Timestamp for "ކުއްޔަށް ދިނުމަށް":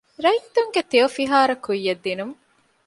1.65-2.35